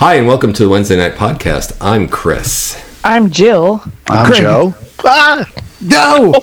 Hi, 0.00 0.14
and 0.14 0.26
welcome 0.26 0.52
to 0.54 0.62
the 0.64 0.68
Wednesday 0.70 0.96
Night 0.96 1.12
Podcast. 1.14 1.76
I'm 1.80 2.08
Chris. 2.08 2.74
I'm 3.04 3.30
Jill. 3.30 3.82
I'm 4.08 4.26
Craig. 4.26 4.40
Joe. 4.40 4.74
Ah, 5.04 5.46
No! 5.82 6.32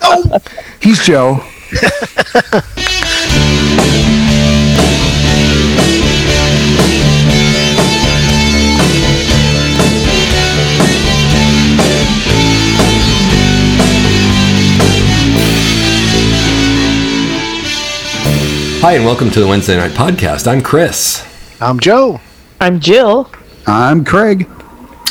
no! 0.00 0.38
He's 0.80 1.04
Joe. 1.04 1.40
Hi, 18.84 18.94
and 18.94 19.04
welcome 19.04 19.30
to 19.30 19.40
the 19.40 19.46
Wednesday 19.46 19.76
Night 19.76 19.92
Podcast. 19.92 20.48
I'm 20.50 20.60
Chris. 20.60 21.24
I'm 21.60 21.78
Joe. 21.78 22.20
I'm 22.62 22.78
Jill. 22.78 23.28
I'm 23.66 24.04
Craig. 24.04 24.48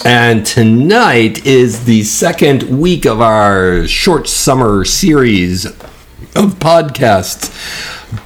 And 0.05 0.45
tonight 0.45 1.45
is 1.45 1.83
the 1.83 2.03
second 2.03 2.79
week 2.79 3.05
of 3.05 3.19
our 3.19 3.85
short 3.87 4.29
summer 4.29 4.85
series 4.85 5.65
of 5.65 6.59
podcasts 6.59 7.51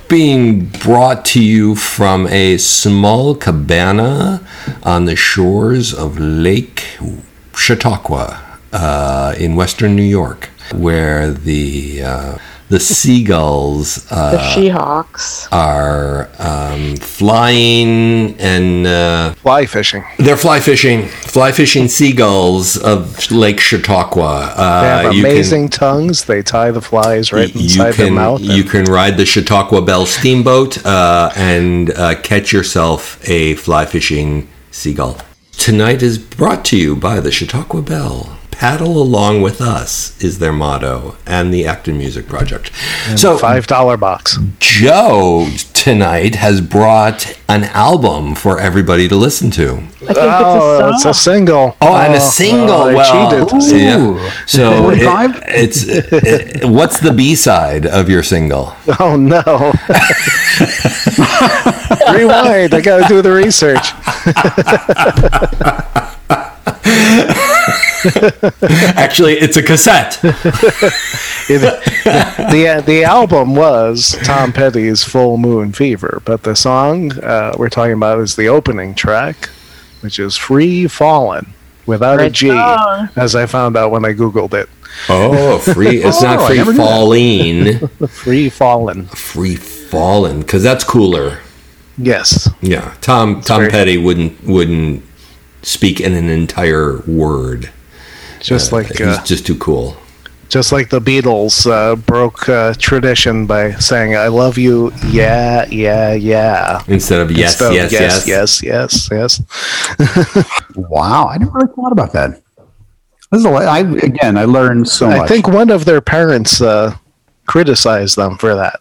being 0.08 0.68
brought 0.68 1.26
to 1.26 1.44
you 1.44 1.74
from 1.74 2.28
a 2.28 2.60
small 2.60 3.34
cabana 3.34 4.46
on 4.84 5.06
the 5.06 5.16
shores 5.16 5.92
of 5.92 6.20
Lake 6.20 6.84
Chautauqua 7.56 8.60
uh, 8.72 9.34
in 9.40 9.56
western 9.56 9.96
New 9.96 10.04
York, 10.04 10.52
where 10.72 11.32
the 11.32 12.04
uh, 12.04 12.38
the 12.70 12.80
seagulls 12.80 14.08
uh, 14.12 14.32
The 14.32 14.50
She-Hawks. 14.50 15.48
are 15.52 16.30
um, 16.40 16.96
flying 16.98 18.36
and 18.40 18.88
uh, 18.88 19.34
Fly 19.36 19.66
fishing. 19.66 20.04
they're 20.18 20.38
fly 20.38 20.60
fishing, 20.60 21.08
fly 21.08 21.52
fishing 21.52 21.88
seagulls 21.88 22.76
of 22.78 23.32
Lake 23.32 23.60
Chautauqua. 23.60 24.54
Uh, 24.56 24.82
They 24.82 24.88
have 24.88 25.14
you 25.14 25.22
can- 25.24 25.32
amazing 25.32 25.70
tongues. 25.70 26.26
They 26.26 26.42
tie 26.42 26.72
the 26.72 26.82
flies 26.82 27.32
right 27.32 27.54
you 27.54 27.62
inside 27.62 27.94
can 27.96 28.06
their 28.06 28.14
mouth. 28.14 28.42
you 28.42 28.64
can 28.64 28.86
ride 28.86 29.18
the 29.18 29.26
Chautauqua 29.26 29.82
Belle 29.84 30.06
steamboat 30.08 30.84
uh, 30.86 31.32
and 31.36 31.92
uh, 31.92 32.16
catch 32.22 32.52
yourself 32.52 33.20
a 33.30 33.56
fly 33.56 33.86
fishing 33.86 34.48
seagull. 34.72 35.20
Tonight 35.54 36.02
is 36.02 36.18
brought 36.18 36.66
to 36.66 36.78
you 36.78 36.96
by 36.96 37.20
the 37.20 37.32
Chautauqua 37.32 37.82
Belle. 37.82 38.35
Paddle 38.58 39.02
along 39.02 39.42
with 39.42 39.60
us 39.60 40.18
is 40.24 40.40
their 40.40 40.54
motto, 40.54 41.18
and 41.26 41.54
the 41.54 41.68
Acton 41.68 41.98
Music 41.98 42.26
Project. 42.28 42.72
so 43.18 43.38
Five 43.38 43.68
dollar 43.68 43.98
box. 43.98 44.38
Joe 44.60 45.50
tonight 45.74 46.36
has 46.36 46.62
brought 46.62 47.38
an 47.50 47.66
album 47.66 48.34
for 48.34 48.58
everybody 48.60 49.10
to 49.10 49.16
listen 49.16 49.52
to. 49.52 49.74
I 49.74 49.80
think 49.80 50.18
Oh, 50.18 50.88
it's 50.90 50.96
it's 50.96 51.06
a 51.06 51.08
oh, 51.10 51.12
a 51.12 51.14
single. 51.14 51.78
Oh, 51.82 51.96
and 51.98 52.14
a 52.14 52.18
oh, 52.18 52.20
single. 52.20 52.72
I 52.84 52.94
well, 52.94 53.50
cheated. 53.50 53.82
yeah. 53.82 54.32
So 54.46 54.90
it, 54.92 55.00
it's 55.50 55.84
it, 55.88 56.64
what's 56.66 57.00
the 57.02 57.12
B 57.12 57.36
side 57.36 57.86
of 57.86 58.10
your 58.10 58.24
single? 58.24 58.74
Oh 59.00 59.18
no. 59.18 59.44
Rewind. 62.18 62.74
I 62.74 62.82
gotta 62.82 63.06
do 63.10 63.22
the 63.22 63.32
research. 63.34 63.92
Actually, 68.96 69.34
it's 69.34 69.58
a 69.58 69.64
cassette. 69.64 70.20
It- 71.48 71.62
the 72.52 72.84
the 72.86 73.04
album 73.04 73.56
was 73.56 74.18
Tom 74.24 74.52
Petty's 74.52 75.04
Full 75.04 75.38
Moon 75.38 75.72
Fever, 75.74 76.22
but 76.26 76.42
the 76.44 76.56
song 76.56 77.12
uh, 77.20 77.54
we're 77.58 77.70
talking 77.70 77.94
about 77.94 78.20
is 78.20 78.36
the 78.36 78.48
opening 78.50 78.96
track, 78.96 79.50
which 80.02 80.18
is 80.18 80.36
Free 80.38 80.88
Fallin' 80.88 81.54
without 81.86 82.16
a 82.16 82.18
Great 82.24 82.34
G, 82.34 82.48
song. 82.50 83.10
as 83.16 83.36
I 83.36 83.46
found 83.46 83.78
out 83.78 83.92
when 83.92 84.06
I 84.06 84.14
googled 84.14 84.54
it. 84.56 84.70
Oh, 85.08 85.60
free. 85.60 86.02
It's 86.04 86.18
Oh, 86.24 86.36
not 86.36 86.48
free 86.48 86.58
never 86.58 86.72
knew 86.72 86.78
that. 86.78 86.84
falling. 86.88 88.08
Free 88.08 88.50
Fallin'. 88.50 89.06
free 89.08 89.56
fallen, 89.56 90.40
because 90.40 90.64
that's 90.64 90.84
cooler. 90.84 91.40
Yes. 91.98 92.50
Yeah, 92.62 92.96
Tom 93.02 93.42
Tom 93.42 93.60
very- 93.62 93.72
Petty 93.72 93.98
wouldn't 94.00 94.44
wouldn't 94.44 95.04
speak 95.62 96.00
in 96.02 96.14
an 96.14 96.30
entire 96.30 97.00
word. 97.08 97.72
Just 98.46 98.72
like 98.72 98.88
He's 98.88 99.02
uh, 99.02 99.24
just 99.24 99.46
too 99.46 99.58
cool. 99.58 99.98
just 100.50 100.72
like 100.72 100.90
the 100.90 101.00
Beatles 101.02 101.66
uh, 101.70 101.96
broke 101.96 102.48
uh, 102.48 102.74
tradition 102.78 103.48
by 103.48 103.72
saying 103.74 104.16
"I 104.16 104.28
love 104.28 104.58
you, 104.58 104.94
yeah, 105.08 105.66
yeah, 105.70 106.14
yeah." 106.14 106.84
Instead 106.88 107.22
of 107.22 107.32
yes, 107.32 107.54
Instead 107.60 107.86
of 107.86 107.92
yes, 107.92 108.28
yes, 108.28 108.62
yes, 108.64 109.10
yes, 109.12 109.42
yes. 110.00 110.52
Wow, 110.76 111.28
I 111.28 111.38
never 111.38 111.52
really 111.54 111.74
thought 111.74 111.92
about 111.92 112.14
that. 112.14 112.42
This 113.32 113.40
is 113.40 113.46
a, 113.46 113.50
I, 113.50 113.80
again, 113.80 114.38
I 114.38 114.46
learned 114.46 114.88
so 114.88 115.08
much. 115.08 115.22
I 115.22 115.28
think 115.28 115.48
one 115.48 115.72
of 115.72 115.86
their 115.86 116.00
parents 116.00 116.62
uh, 116.62 116.96
criticized 117.48 118.16
them 118.16 118.38
for 118.38 118.54
that. 118.56 118.80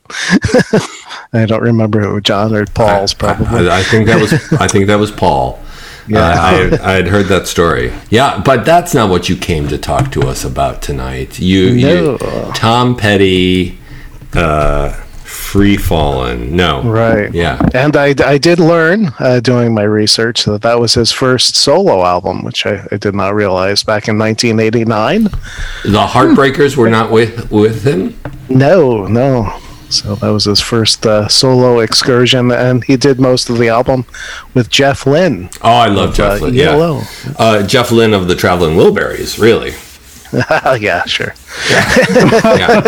I 1.32 1.46
don't 1.46 1.62
remember 1.62 2.00
who, 2.00 2.20
John 2.20 2.54
or 2.54 2.66
Paul's 2.66 3.14
probably. 3.14 3.68
I, 3.68 3.80
I 3.80 3.82
think 3.82 4.06
that 4.06 4.20
was 4.20 4.32
I 4.60 4.68
think 4.68 4.86
that 4.88 4.98
was 4.98 5.10
Paul. 5.10 5.58
Yeah. 6.06 6.20
Uh, 6.20 6.78
I, 6.82 6.82
I 6.82 6.92
had 6.92 7.08
heard 7.08 7.26
that 7.26 7.46
story. 7.46 7.92
Yeah, 8.10 8.42
but 8.44 8.64
that's 8.64 8.94
not 8.94 9.10
what 9.10 9.28
you 9.28 9.36
came 9.36 9.68
to 9.68 9.78
talk 9.78 10.12
to 10.12 10.22
us 10.22 10.44
about 10.44 10.82
tonight. 10.82 11.38
You, 11.38 11.66
you 11.68 12.18
Tom 12.54 12.96
Petty, 12.96 13.78
uh, 14.34 14.90
Free 14.90 15.76
Fallin'. 15.76 16.54
No, 16.54 16.82
Right. 16.82 17.32
Yeah, 17.32 17.60
And 17.74 17.96
I, 17.96 18.14
I 18.24 18.38
did 18.38 18.58
learn 18.58 19.12
uh, 19.18 19.40
doing 19.40 19.72
my 19.74 19.82
research 19.82 20.44
that 20.44 20.62
that 20.62 20.78
was 20.80 20.94
his 20.94 21.12
first 21.12 21.56
solo 21.56 22.04
album, 22.04 22.44
which 22.44 22.66
I, 22.66 22.86
I 22.90 22.96
did 22.96 23.14
not 23.14 23.34
realize 23.34 23.82
back 23.82 24.08
in 24.08 24.18
1989. 24.18 25.24
the 25.24 26.06
Heartbreakers 26.06 26.76
were 26.76 26.90
not 26.90 27.10
with 27.10 27.50
with 27.50 27.84
him. 27.84 28.18
No, 28.48 29.06
no. 29.06 29.60
So 29.94 30.14
that 30.16 30.28
was 30.30 30.44
his 30.44 30.60
first 30.60 31.06
uh, 31.06 31.28
solo 31.28 31.78
excursion, 31.80 32.50
and 32.52 32.82
he 32.84 32.96
did 32.96 33.20
most 33.20 33.48
of 33.50 33.58
the 33.58 33.68
album 33.68 34.04
with 34.54 34.70
Jeff 34.70 35.06
Lynne. 35.06 35.48
Oh, 35.62 35.70
I 35.70 35.88
love 35.88 36.14
Jeff 36.14 36.40
uh, 36.40 36.44
Lynne. 36.46 36.54
Yeah, 36.54 37.04
uh, 37.38 37.66
Jeff 37.66 37.90
Lynne 37.90 38.12
of 38.14 38.28
the 38.28 38.34
Traveling 38.34 38.76
Wilburys. 38.76 39.38
Really. 39.40 39.72
yeah, 40.82 41.04
sure. 41.04 41.32
yeah. 41.70 42.82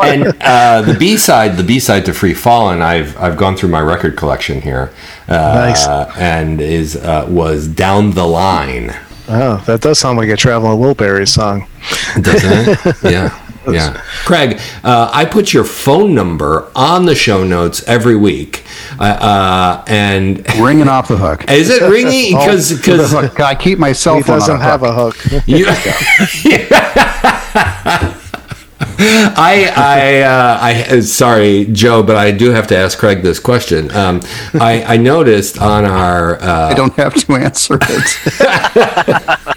and 0.00 0.36
uh, 0.40 0.82
the 0.82 0.96
B 0.98 1.16
side, 1.16 1.56
the 1.56 1.64
B 1.64 1.80
side 1.80 2.04
to 2.06 2.12
Free 2.14 2.34
Fallin', 2.34 2.80
I've 2.80 3.18
I've 3.20 3.36
gone 3.36 3.56
through 3.56 3.70
my 3.70 3.80
record 3.80 4.16
collection 4.16 4.60
here, 4.60 4.92
uh, 5.28 5.32
Nice. 5.34 5.86
and 6.16 6.60
is 6.60 6.94
uh, 6.96 7.26
was 7.28 7.66
Down 7.66 8.12
the 8.12 8.24
Line, 8.24 8.94
Oh, 9.28 9.62
that 9.66 9.80
does 9.80 9.98
sound 9.98 10.18
like 10.18 10.28
a 10.28 10.36
Traveling 10.36 10.78
Wilburys 10.78 11.28
song. 11.28 11.66
doesn't 12.20 12.78
it? 12.86 12.96
yeah. 13.02 13.42
Yeah, 13.74 14.00
Craig, 14.24 14.60
uh, 14.84 15.10
I 15.12 15.24
put 15.24 15.52
your 15.52 15.64
phone 15.64 16.14
number 16.14 16.68
on 16.74 17.06
the 17.06 17.14
show 17.14 17.44
notes 17.44 17.82
every 17.88 18.16
week, 18.16 18.64
uh, 18.98 19.02
uh, 19.04 19.84
and 19.86 20.46
ringing 20.60 20.88
off 20.88 21.08
the 21.08 21.16
hook. 21.16 21.50
is 21.50 21.70
it 21.70 21.82
ringing? 21.82 22.36
Because 22.46 22.72
because 22.76 23.14
I 23.14 23.54
keep 23.54 23.78
my 23.78 23.92
cell 23.92 24.16
He 24.16 24.22
phone 24.22 24.38
doesn't 24.38 24.56
on 24.56 24.60
a 24.60 24.64
have 24.64 24.80
hook. 24.80 25.16
a 25.24 25.28
hook. 25.28 25.42
You, 25.46 25.66
I, 28.98 29.72
I, 29.76 30.20
uh, 30.22 30.58
I, 30.60 31.00
sorry, 31.00 31.66
Joe, 31.66 32.02
but 32.02 32.16
I 32.16 32.30
do 32.30 32.50
have 32.50 32.66
to 32.68 32.76
ask 32.76 32.98
Craig 32.98 33.22
this 33.22 33.38
question. 33.38 33.90
Um, 33.94 34.20
I, 34.54 34.84
I 34.86 34.96
noticed 34.96 35.58
on 35.60 35.84
our, 35.84 36.40
uh, 36.42 36.70
I 36.70 36.74
don't 36.74 36.94
have 36.94 37.14
to 37.14 37.34
answer 37.34 37.78
it. 37.80 39.36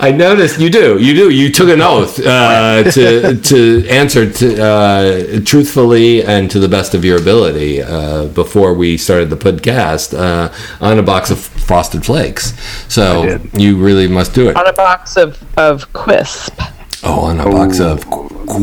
I 0.00 0.12
noticed 0.12 0.60
you 0.60 0.70
do, 0.70 0.98
you 0.98 1.14
do, 1.14 1.30
you 1.30 1.50
took 1.50 1.68
an 1.68 1.80
oath 1.80 2.18
uh, 2.20 2.84
to 2.90 3.36
to 3.36 3.86
answer 3.88 4.30
to, 4.30 4.62
uh, 4.62 5.40
truthfully 5.44 6.22
and 6.24 6.50
to 6.50 6.58
the 6.58 6.68
best 6.68 6.94
of 6.94 7.04
your 7.04 7.18
ability 7.20 7.82
uh, 7.82 8.26
before 8.26 8.74
we 8.74 8.96
started 8.96 9.30
the 9.30 9.36
podcast 9.36 10.16
uh, 10.16 10.52
on 10.80 10.98
a 10.98 11.02
box 11.02 11.30
of 11.30 11.38
Frosted 11.38 12.04
Flakes. 12.04 12.52
So 12.92 13.38
you 13.54 13.76
really 13.76 14.08
must 14.08 14.34
do 14.34 14.48
it. 14.48 14.56
On 14.56 14.66
a 14.66 14.72
box 14.72 15.16
of, 15.16 15.42
of 15.58 15.92
Quisp. 15.92 16.73
Oh, 17.06 17.20
on 17.26 17.38
a 17.40 17.44
box 17.44 17.80
of. 17.80 18.04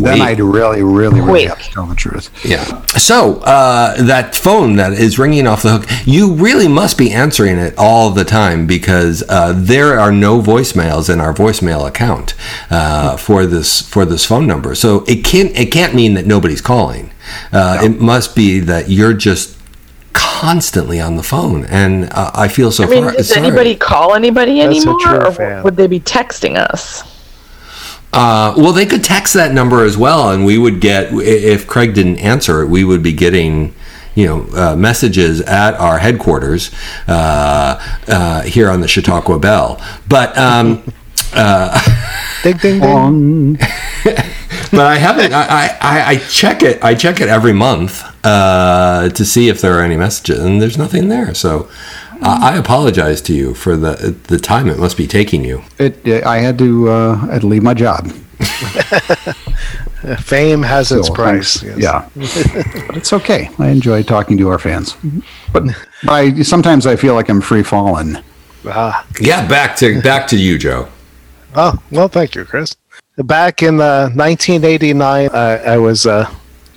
then 0.04 0.22
I'd 0.22 0.40
really, 0.40 0.82
really, 0.84 1.20
really 1.22 1.46
Quick. 1.46 1.50
have 1.50 1.62
to 1.64 1.72
tell 1.72 1.86
the 1.86 1.96
truth. 1.96 2.30
Yeah. 2.46 2.64
So 2.98 3.36
uh, 3.42 4.02
that 4.04 4.36
phone 4.36 4.76
that 4.78 4.94
is 4.94 5.18
ringing 5.20 5.48
off 5.48 5.62
the 5.64 5.78
hook, 5.80 5.90
you 6.06 6.34
really 6.34 6.68
must 6.68 6.98
be 6.98 7.12
answering 7.12 7.58
it 7.58 7.74
all 7.78 8.10
the 8.10 8.24
time 8.24 8.68
because 8.68 9.24
uh, 9.30 9.54
there 9.56 10.00
are 10.00 10.12
no 10.12 10.42
voicemails 10.42 11.12
in 11.12 11.20
our 11.20 11.34
voicemail 11.34 11.88
account 11.88 12.34
uh, 12.70 13.18
for 13.18 13.46
this 13.46 13.82
for 13.82 14.06
this 14.06 14.26
phone 14.26 14.48
number. 14.48 14.76
So 14.76 15.04
it 15.08 15.24
can't 15.24 15.56
it 15.58 15.72
can't 15.72 15.94
mean 15.96 16.14
that 16.16 16.26
nobody's 16.26 16.62
calling. 16.62 17.12
Uh, 17.52 17.80
It 17.84 18.00
must 18.02 18.36
be 18.36 18.60
that 18.62 18.90
you're 18.90 19.14
just 19.14 19.58
constantly 20.14 21.00
on 21.00 21.16
the 21.16 21.24
phone, 21.24 21.66
and 21.66 22.10
uh, 22.12 22.32
I 22.34 22.48
feel 22.50 22.72
so 22.72 22.84
I 22.84 22.88
mean, 22.88 23.04
far. 23.04 23.14
does 23.14 23.30
sorry. 23.30 23.48
anybody 23.48 23.76
call 23.76 24.14
anybody 24.16 24.60
That's 24.60 24.76
a 24.76 24.90
anymore? 24.90 25.00
true 25.00 25.20
Or 25.28 25.32
fan. 25.32 25.64
would 25.64 25.76
they 25.78 25.88
be 25.88 26.00
texting 26.00 26.58
us? 26.58 27.04
Uh, 28.14 28.54
well, 28.58 28.74
they 28.74 28.86
could 28.86 29.04
text 29.04 29.34
that 29.34 29.54
number 29.54 29.84
as 29.86 29.98
well, 29.98 30.32
and 30.32 30.46
we 30.46 30.58
would 30.58 30.82
get 30.82 31.14
if 31.14 31.66
Craig 31.66 31.94
didn't 31.94 32.20
answer 32.20 32.62
it, 32.62 32.68
we 32.68 32.84
would 32.84 33.02
be 33.02 33.14
getting 33.14 33.74
you 34.16 34.28
know 34.28 34.48
uh, 34.54 34.76
messages 34.76 35.40
at 35.42 35.74
our 35.76 36.00
headquarters 36.00 36.72
uh, 37.08 37.82
uh, 38.08 38.42
here 38.42 38.70
on 38.70 38.82
the 38.82 38.88
Chautauqua 38.88 39.40
Belle. 39.40 39.82
But 40.10 40.38
um, 40.38 40.84
Ding 42.44 42.58
ding 42.58 42.80
ding. 42.80 42.84
Um, 42.84 43.54
but 44.04 44.86
I 44.86 44.98
haven't. 44.98 45.34
I, 45.34 45.78
I, 45.80 46.04
I 46.10 46.16
check 46.18 46.62
it. 46.62 46.84
I 46.84 46.94
check 46.96 47.22
it 47.22 47.30
every 47.30 47.54
month 47.54 48.04
uh, 48.26 49.10
to 49.10 49.26
see 49.26 49.48
if 49.48 49.62
there 49.62 49.80
are 49.80 49.84
any 49.84 49.96
messages, 49.96 50.40
and 50.40 50.62
there's 50.62 50.78
nothing 50.78 51.08
there. 51.08 51.34
So 51.34 51.70
I 52.22 52.54
I 52.54 52.58
apologize 52.58 53.22
to 53.24 53.34
you 53.34 53.54
for 53.54 53.76
the 53.78 54.16
the 54.28 54.38
time 54.40 54.68
it 54.68 54.78
must 54.78 54.98
be 54.98 55.08
taking 55.08 55.44
you. 55.46 55.64
it, 55.80 56.06
I 56.26 56.38
had 56.40 56.58
to, 56.60 56.90
uh, 56.90 57.20
I 57.30 57.34
had 57.34 57.42
to 57.42 57.48
leave 57.48 57.64
my 57.64 57.74
job. 57.74 58.12
Fame 60.20 60.64
has 60.64 60.92
its 60.92 61.08
So, 61.08 61.14
price. 61.14 61.62
Yes. 61.64 61.78
Yeah, 61.78 62.10
but 62.88 62.98
it's 62.98 63.14
okay. 63.14 63.50
I 63.60 63.70
enjoy 63.70 64.04
talking 64.04 64.38
to 64.38 64.50
our 64.50 64.58
fans, 64.60 64.96
but, 65.54 65.64
but 66.04 66.12
I 66.12 66.42
sometimes 66.42 66.86
I 66.88 66.96
feel 66.96 67.14
like 67.14 67.30
I'm 67.30 67.42
free 67.42 67.64
falling. 67.64 68.18
Ah. 68.66 69.06
Yeah, 69.20 69.48
back 69.48 69.76
to 69.78 70.02
back 70.02 70.28
to 70.28 70.38
you, 70.38 70.58
Joe. 70.58 70.88
Oh, 71.56 71.78
well, 71.92 72.08
thank 72.08 72.36
you, 72.36 72.46
Chris. 72.46 72.76
Back 73.18 73.62
in 73.62 73.80
uh, 73.82 74.10
1989, 74.16 75.30
uh, 75.30 75.62
I 75.66 75.78
was 75.78 76.06
a 76.06 76.28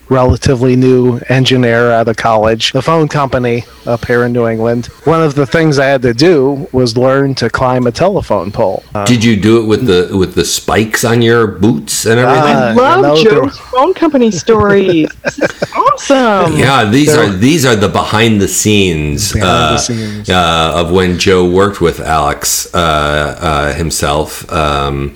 relatively 0.08 0.76
new 0.76 1.18
engineer 1.28 1.90
out 1.90 2.08
of 2.08 2.16
college, 2.16 2.72
the 2.72 2.82
phone 2.82 3.08
company 3.08 3.64
up 3.86 4.04
here 4.06 4.24
in 4.24 4.32
New 4.32 4.46
England. 4.46 4.86
One 5.04 5.22
of 5.22 5.34
the 5.34 5.46
things 5.46 5.78
I 5.78 5.86
had 5.86 6.02
to 6.02 6.12
do 6.14 6.68
was 6.72 6.96
learn 6.96 7.34
to 7.36 7.48
climb 7.50 7.86
a 7.86 7.92
telephone 7.92 8.52
pole. 8.52 8.82
Uh, 8.94 9.04
Did 9.06 9.24
you 9.24 9.36
do 9.40 9.62
it 9.62 9.66
with 9.66 9.86
the 9.86 10.16
with 10.16 10.34
the 10.34 10.44
spikes 10.44 11.04
on 11.04 11.22
your 11.22 11.46
boots 11.46 12.04
and 12.06 12.18
everything? 12.20 12.56
Uh, 12.56 12.74
Love 12.76 13.02
no, 13.02 13.16
there- 13.16 13.32
Joe's 13.44 13.58
phone 13.58 13.94
company 13.94 14.30
stories. 14.30 15.08
Awesome. 15.76 16.56
Yeah, 16.56 16.84
these 16.90 17.14
There- 17.14 17.24
are 17.24 17.30
these 17.32 17.64
are 17.66 17.76
the 17.76 17.88
behind 17.88 18.40
the 18.40 18.48
scenes, 18.48 19.32
Behind 19.32 19.48
the 19.48 19.74
uh, 19.74 19.78
scenes. 19.78 20.30
Uh, 20.30 20.72
of 20.76 20.90
when 20.92 21.18
Joe 21.18 21.48
worked 21.48 21.80
with 21.80 22.00
Alex 22.00 22.72
uh, 22.74 22.78
uh, 22.78 23.74
himself 23.74 24.50
um, 24.52 25.14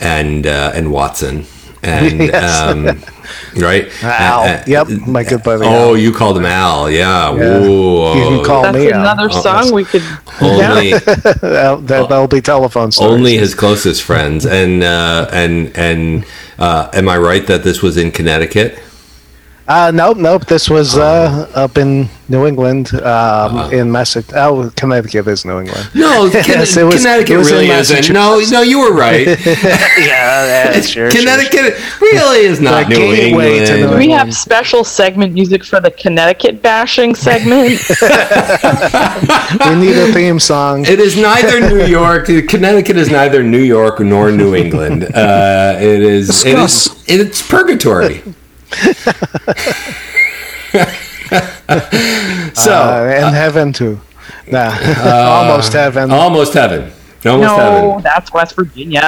and 0.00 0.46
uh, 0.46 0.72
and 0.74 0.90
Watson 0.92 1.46
and 1.82 2.18
Yes. 2.32 2.60
um, 2.60 3.02
right 3.56 3.88
Al. 4.02 4.40
Uh, 4.42 4.46
uh, 4.46 4.64
Yep, 4.66 4.88
my 5.06 5.24
good 5.24 5.42
buddy 5.42 5.64
Oh, 5.66 5.90
Al. 5.90 5.96
you 5.96 6.12
called 6.12 6.36
him 6.36 6.46
Al? 6.46 6.90
Yeah. 6.90 7.32
Yeah. 7.34 7.60
Whoa. 7.60 8.14
You 8.14 8.22
can 8.38 8.44
call 8.44 8.62
That's 8.62 8.76
me. 8.76 8.90
Al. 8.90 9.00
another 9.00 9.28
Oh, 9.32 9.40
song 9.40 9.72
we 9.72 9.84
could. 9.84 10.02
only 10.40 10.92
That'll, 10.94 11.80
that'll 11.82 12.28
be 12.28 12.40
telephone 12.40 12.92
stories. 12.92 13.12
only 13.12 13.36
his 13.36 13.54
closest 13.54 14.02
friends 14.02 14.46
and 14.46 14.82
uh, 14.82 15.28
and 15.32 15.76
and 15.76 16.24
uh, 16.58 16.88
am 16.92 17.08
I 17.08 17.18
right 17.18 17.46
that 17.46 17.64
this 17.64 17.82
was 17.82 17.96
in 17.96 18.10
Connecticut? 18.12 18.78
Uh, 19.66 19.90
nope, 19.94 20.18
nope. 20.18 20.44
This 20.44 20.68
was 20.68 20.94
uh, 20.98 21.50
up 21.54 21.78
in 21.78 22.06
New 22.28 22.46
England, 22.46 22.92
um, 23.00 23.72
in 23.72 23.90
Massachusetts. 23.90 24.34
Oh, 24.36 24.70
Connecticut 24.76 25.26
is 25.26 25.46
New 25.46 25.60
England. 25.60 25.88
No, 25.94 26.26
Yes, 26.34 26.76
it 26.76 26.82
was- 26.84 26.96
Connecticut 26.96 27.30
it 27.30 27.36
was 27.38 27.48
in 27.50 27.54
really 27.60 27.70
isn't. 27.70 28.12
No, 28.12 28.42
no, 28.50 28.60
you 28.60 28.80
were 28.80 28.92
right. 28.94 29.26
yeah, 29.46 29.94
yeah, 29.96 30.80
sure. 30.82 31.10
Connecticut 31.10 31.80
really 32.02 32.40
is 32.40 32.60
not 32.60 32.88
The 32.88 32.90
New 32.90 32.96
gateway 33.16 33.58
to 33.60 33.62
England. 33.62 33.80
New 33.80 33.90
Do 33.92 33.96
we 33.96 34.10
have 34.10 34.34
special 34.34 34.84
segment 34.84 35.32
music 35.32 35.64
for 35.64 35.80
the 35.80 35.90
Connecticut 35.92 36.60
bashing 36.60 37.14
segment? 37.14 37.80
We 39.64 39.74
need 39.76 39.96
a 39.96 40.12
theme 40.12 40.40
song. 40.40 40.84
It 40.84 41.00
is 41.00 41.16
neither 41.16 41.60
New 41.60 41.86
York. 41.86 42.26
Connecticut 42.26 42.98
is 42.98 43.10
neither 43.10 43.42
New 43.42 43.62
York 43.62 43.98
nor 44.00 44.30
New 44.30 44.54
England. 44.54 45.04
Uh, 45.04 45.76
it 45.80 46.02
is. 46.02 46.44
It 46.44 46.58
is. 46.58 47.02
It's 47.06 47.40
purgatory. 47.48 48.22
so 52.54 52.72
uh, 52.72 53.12
and 53.16 53.34
heaven 53.34 53.72
too. 53.72 54.00
Nah, 54.50 54.76
almost 55.04 55.72
heaven. 55.72 56.10
almost 56.10 56.54
heaven. 56.54 56.92
Almost 57.24 57.56
no, 57.56 57.58
heaven. 57.58 58.02
that's 58.02 58.32
West 58.32 58.54
Virginia. 58.54 59.00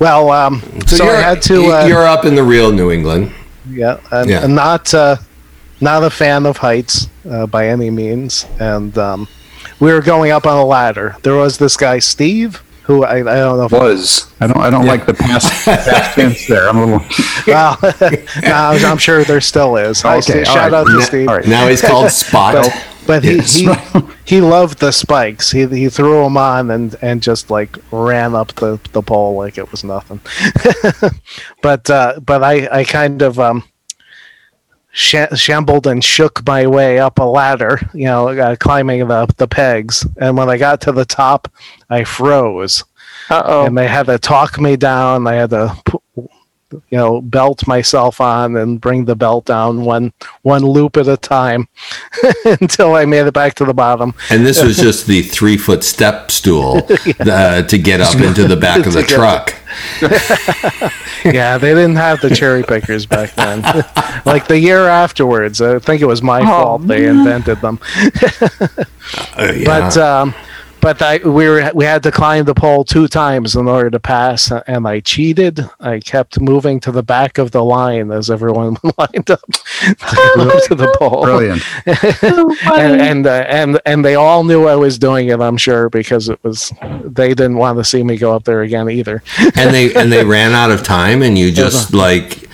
well, 0.00 0.30
um, 0.30 0.60
so, 0.86 1.04
I 1.04 1.08
you're- 1.08 1.22
had 1.22 1.42
to. 1.42 1.64
Uh, 1.72 1.84
you're 1.86 2.06
up 2.06 2.24
in 2.24 2.34
the 2.34 2.42
real 2.42 2.72
New 2.72 2.90
England. 2.90 3.32
yeah, 3.68 4.00
and, 4.10 4.28
Yeah. 4.30 4.44
and 4.44 4.54
not 4.54 4.92
uh, 4.92 5.16
not 5.80 6.02
a 6.02 6.10
fan 6.10 6.46
of 6.46 6.56
heights 6.56 7.08
uh, 7.30 7.46
by 7.46 7.68
any 7.68 7.90
means. 7.90 8.44
And 8.58 8.96
um, 8.98 9.28
we 9.78 9.92
were 9.92 10.02
going 10.02 10.32
up 10.32 10.46
on 10.46 10.56
a 10.56 10.64
ladder. 10.64 11.16
There 11.22 11.36
was 11.36 11.58
this 11.58 11.76
guy 11.76 12.00
Steve, 12.00 12.60
who 12.86 13.04
I, 13.04 13.16
I 13.18 13.22
don't 13.22 13.58
know 13.58 13.64
if 13.66 13.72
Was 13.72 14.32
I 14.40 14.46
don't 14.46 14.56
I 14.58 14.70
don't 14.70 14.86
like 14.86 15.06
the 15.06 15.14
past, 15.14 15.64
past 15.64 16.14
tense 16.14 16.46
there. 16.46 16.68
I'm 16.68 16.76
a 16.78 16.84
little. 16.86 17.06
well, 17.46 17.78
no, 18.42 18.52
I'm 18.52 18.84
I'm 18.84 18.98
sure 18.98 19.24
there 19.24 19.40
still 19.40 19.76
is. 19.76 20.02
Hi, 20.02 20.14
Okay, 20.18 20.20
Steve. 20.22 20.46
Shout 20.46 20.56
right. 20.56 20.74
out 20.74 20.86
to 20.86 20.92
Yeah, 20.98 21.04
Steve. 21.04 21.28
all 21.28 21.36
right. 21.36 21.46
Now 21.46 21.66
he's 21.68 21.82
called 21.82 22.10
Spot. 22.10 22.54
But, 22.54 22.86
but 23.06 23.24
he, 23.24 23.36
Yes. 23.36 23.54
he 23.54 23.68
he 24.24 24.40
loved 24.40 24.78
the 24.80 24.90
spikes. 24.92 25.50
He 25.52 25.66
he 25.66 25.88
threw 25.88 26.22
them 26.24 26.36
on 26.36 26.70
and 26.70 26.96
and 27.02 27.22
just 27.22 27.50
like 27.50 27.76
ran 27.92 28.34
up 28.34 28.52
the, 28.54 28.80
the 28.92 29.02
pole 29.02 29.36
like 29.36 29.58
it 29.58 29.70
was 29.70 29.84
nothing. 29.84 30.20
but 31.62 31.88
uh, 31.90 32.18
but 32.20 32.42
I 32.42 32.68
I 32.80 32.84
kind 32.84 33.22
of 33.22 33.38
um 33.38 33.62
sha- 33.62 33.75
shambled 34.96 35.86
and 35.86 36.02
shook 36.02 36.44
my 36.46 36.66
way 36.66 36.98
up 36.98 37.18
a 37.18 37.22
ladder, 37.24 37.78
you 37.92 38.06
know, 38.06 38.28
uh, 38.28 38.56
climbing 38.56 39.06
the 39.08 39.26
the 39.36 39.46
pegs. 39.46 40.06
And 40.16 40.36
when 40.36 40.48
I 40.48 40.56
got 40.56 40.80
to 40.82 40.92
the 40.92 41.04
top, 41.04 41.48
I 41.90 42.04
froze 42.04 42.82
Uh 43.28 43.42
oh. 43.44 43.66
and 43.66 43.76
they 43.76 43.88
had 43.88 44.06
to 44.06 44.18
talk 44.18 44.58
me 44.58 44.76
down. 44.76 45.26
I 45.26 45.34
had 45.34 45.50
to, 45.50 45.76
you 46.16 46.98
know, 46.98 47.20
belt 47.20 47.66
myself 47.68 48.20
on 48.20 48.56
and 48.56 48.80
bring 48.80 49.04
the 49.04 49.14
belt 49.14 49.44
down 49.44 49.82
one 49.84 50.12
one 50.42 50.62
loop 50.64 50.96
at 50.96 51.08
a 51.08 51.16
time 51.16 51.68
until 52.44 52.94
I 52.94 53.04
made 53.04 53.26
it 53.26 53.34
back 53.34 53.54
to 53.56 53.64
the 53.66 53.74
bottom. 53.74 54.14
And 54.30 54.46
this 54.46 54.62
was 54.62 54.76
just 54.78 55.06
the 55.06 55.22
three 55.22 55.58
foot 55.58 55.84
step 55.84 56.30
stool 56.30 56.80
uh, 57.20 57.62
to 57.62 57.78
get 57.78 58.00
up 58.00 58.16
into 58.16 58.48
the 58.48 58.56
back 58.56 58.86
of 58.86 58.94
the 58.94 59.02
To 59.02 59.06
get- 59.06 59.14
truck. 59.16 59.54
Yeah, 61.24 61.58
they 61.58 61.74
didn't 61.74 61.96
have 61.96 62.20
the 62.20 62.30
cherry 62.30 62.62
pickers 62.62 63.04
back 63.06 63.34
then. 63.34 63.62
like 64.24 64.46
the 64.46 64.58
year 64.58 64.86
afterwards, 64.86 65.60
I 65.60 65.78
think 65.78 66.02
it 66.02 66.06
was 66.06 66.22
my 66.22 66.42
fault 66.42 66.86
they 66.86 67.06
invented 67.06 67.60
them. 67.60 67.80
Uh, 69.38 69.52
yeah. 69.56 69.64
But 69.64 69.96
um, 69.98 70.34
but 70.80 71.02
I 71.02 71.18
we 71.18 71.48
were 71.48 71.70
we 71.74 71.84
had 71.84 72.02
to 72.04 72.12
climb 72.12 72.44
the 72.44 72.54
pole 72.54 72.84
two 72.84 73.08
times 73.08 73.56
in 73.56 73.68
order 73.68 73.90
to 73.90 74.00
pass, 74.00 74.52
and 74.66 74.86
I 74.86 75.00
cheated. 75.00 75.60
I 75.80 76.00
kept 76.00 76.40
moving 76.40 76.80
to 76.80 76.92
the 76.92 77.02
back 77.02 77.38
of 77.38 77.50
the 77.50 77.64
line 77.64 78.10
as 78.10 78.30
everyone 78.30 78.76
lined 78.98 79.30
up 79.30 79.40
to 79.42 80.32
go 80.36 80.60
to 80.60 80.74
the 80.74 80.94
pole. 80.98 81.24
Brilliant. 81.24 81.62
And 82.76 83.00
and, 83.00 83.26
uh, 83.26 83.44
and 83.48 83.80
and 83.86 84.04
they 84.04 84.14
all 84.14 84.44
knew 84.44 84.66
I 84.66 84.76
was 84.76 84.98
doing 84.98 85.28
it. 85.28 85.40
I'm 85.40 85.56
sure 85.56 85.88
because 85.88 86.28
it 86.28 86.42
was 86.42 86.72
they 87.04 87.28
didn't 87.28 87.56
want 87.56 87.78
to 87.78 87.84
see 87.84 88.02
me 88.02 88.16
go 88.16 88.34
up 88.34 88.44
there 88.44 88.62
again 88.62 88.88
either. 88.90 89.22
and 89.56 89.74
they 89.74 89.94
and 89.94 90.12
they 90.12 90.24
ran 90.24 90.52
out 90.52 90.70
of 90.70 90.82
time, 90.82 91.22
and 91.22 91.38
you 91.38 91.50
just 91.52 91.94
like 91.94 92.48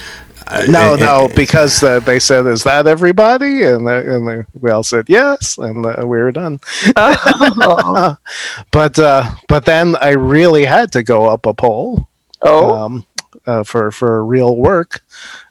No, 0.68 0.94
uh, 0.94 0.96
no, 0.96 1.28
because 1.34 1.82
uh, 1.82 2.00
they 2.00 2.18
said, 2.18 2.46
"Is 2.46 2.64
that 2.64 2.86
everybody?" 2.86 3.64
And 3.64 3.86
uh, 3.86 4.02
and 4.02 4.28
they, 4.28 4.44
we 4.60 4.70
all 4.70 4.82
said 4.82 5.08
yes, 5.08 5.58
and 5.58 5.84
uh, 5.84 5.96
we 6.00 6.18
were 6.18 6.32
done. 6.32 6.60
oh. 6.96 8.16
But 8.70 8.98
uh, 8.98 9.30
but 9.48 9.64
then 9.64 9.96
I 9.96 10.10
really 10.10 10.64
had 10.64 10.92
to 10.92 11.02
go 11.02 11.26
up 11.26 11.46
a 11.46 11.54
pole 11.54 12.08
oh. 12.42 12.74
um, 12.74 13.06
uh, 13.46 13.64
for 13.64 13.90
for 13.90 14.24
real 14.24 14.56
work 14.56 15.02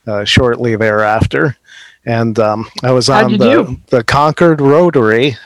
uh, 0.07 0.23
shortly 0.25 0.75
thereafter, 0.75 1.57
and 2.05 2.37
um, 2.39 2.67
I 2.83 2.91
was 2.91 3.09
on 3.09 3.33
the 3.33 3.37
do? 3.37 3.81
the 3.87 4.03
Concord 4.03 4.61
Rotary. 4.61 5.37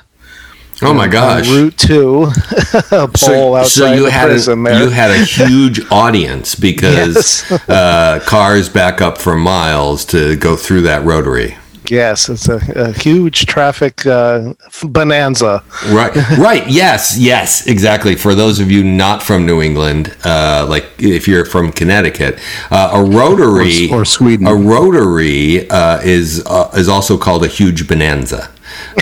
Oh 0.82 0.94
my 0.94 1.08
gosh! 1.08 1.48
Route 1.50 1.78
Two, 1.78 2.32
So, 3.16 3.56
outside 3.56 3.68
so 3.68 3.94
you 3.94 4.06
had 4.06 4.26
prison 4.28 4.66
a, 4.68 4.80
you 4.80 4.90
had 4.90 5.12
a 5.12 5.24
huge 5.24 5.80
audience 5.92 6.54
because 6.56 7.50
uh, 7.70 8.20
cars 8.26 8.68
back 8.70 9.00
up 9.02 9.18
for 9.18 9.36
miles 9.36 10.04
to 10.06 10.36
go 10.36 10.56
through 10.58 10.82
that 10.82 11.04
rotary. 11.06 11.56
yes, 11.90 12.30
it's 12.30 12.50
a, 12.50 12.60
a 12.76 12.92
huge 12.92 13.46
traffic 13.46 14.06
uh, 14.08 14.54
bonanza. 14.84 15.64
Right, 15.88 16.14
right. 16.38 16.68
Yes, 16.68 17.16
yes, 17.18 17.68
exactly. 17.68 18.16
For 18.16 18.34
those 18.36 18.60
of 18.60 18.70
you 18.72 18.84
not 18.84 19.22
from 19.24 19.46
New 19.46 19.62
England, 19.62 20.14
uh, 20.26 20.66
like 20.68 20.86
if 20.98 21.28
you're 21.28 21.46
from 21.46 21.72
Connecticut, 21.72 22.40
uh, 22.72 22.90
a 22.94 23.04
rotary 23.04 23.90
Or- 23.92 24.02
or 24.02 24.06
Sweden. 24.06 24.46
a 24.48 24.56
rotary 24.56 25.70
uh, 25.70 26.02
is 26.02 26.44
uh, 26.46 26.70
is 26.76 26.90
also 26.90 27.18
called 27.18 27.44
a 27.46 27.48
huge 27.48 27.88
bonanza, 27.88 28.50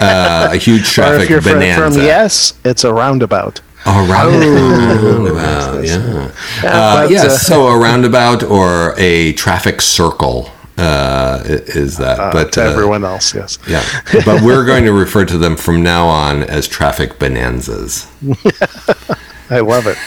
uh, 0.02 0.50
a 0.52 0.58
huge 0.58 0.82
Or 0.82 0.84
if 0.84 0.94
traffic 0.94 1.30
you're 1.30 1.42
from, 1.42 1.54
bonanza. 1.54 1.98
from 1.98 2.06
yes, 2.06 2.54
it's 2.64 2.84
a 2.84 2.94
roundabout. 2.94 3.62
A 3.86 4.08
roundabout, 4.10 5.84
yeah. 5.84 6.32
Uh, 6.64 7.04
but, 7.04 7.12
yes, 7.12 7.26
uh, 7.26 7.38
so 7.38 7.68
a 7.68 7.78
roundabout 7.78 8.42
or 8.44 8.96
a 8.98 9.34
traffic 9.34 9.82
circle 9.82 10.50
uh, 10.78 11.42
is 11.46 11.98
that. 11.98 12.20
Uh, 12.20 12.32
but 12.32 12.54
to 12.54 12.66
uh, 12.66 12.70
everyone 12.70 13.04
else, 13.04 13.36
yes. 13.36 13.60
yeah, 13.68 13.84
but 14.26 14.42
we're 14.42 14.66
going 14.66 14.86
to 14.86 14.94
refer 14.94 15.26
to 15.26 15.38
them 15.38 15.56
from 15.56 15.84
now 15.84 16.08
on 16.08 16.44
as 16.44 16.68
traffic 16.68 17.20
bonanzas. 17.20 18.08
I 19.50 19.60
love 19.60 19.88
it. 19.88 19.98